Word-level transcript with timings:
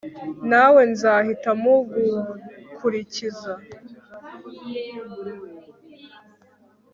nawe 0.49 0.81
nzahita 0.91 1.51
mugukurikiza 1.61 3.53